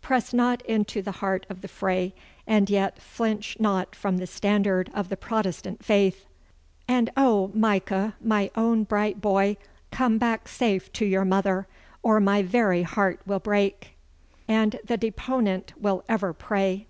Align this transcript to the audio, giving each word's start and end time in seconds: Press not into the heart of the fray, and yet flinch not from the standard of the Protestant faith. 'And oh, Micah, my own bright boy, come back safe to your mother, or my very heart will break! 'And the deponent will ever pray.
Press 0.00 0.32
not 0.32 0.62
into 0.62 1.02
the 1.02 1.12
heart 1.20 1.44
of 1.50 1.60
the 1.60 1.68
fray, 1.68 2.14
and 2.46 2.70
yet 2.70 2.98
flinch 2.98 3.58
not 3.60 3.94
from 3.94 4.16
the 4.16 4.26
standard 4.26 4.90
of 4.94 5.10
the 5.10 5.18
Protestant 5.18 5.84
faith. 5.84 6.24
'And 6.88 7.10
oh, 7.14 7.50
Micah, 7.52 8.14
my 8.24 8.50
own 8.56 8.84
bright 8.84 9.20
boy, 9.20 9.58
come 9.90 10.16
back 10.16 10.48
safe 10.48 10.90
to 10.94 11.04
your 11.04 11.26
mother, 11.26 11.66
or 12.02 12.20
my 12.20 12.40
very 12.40 12.84
heart 12.84 13.20
will 13.26 13.38
break! 13.38 13.98
'And 14.48 14.80
the 14.82 14.96
deponent 14.96 15.74
will 15.78 16.02
ever 16.08 16.32
pray. 16.32 16.86